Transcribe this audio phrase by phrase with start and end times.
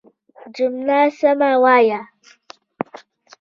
[0.55, 2.01] جمله سمه وايه!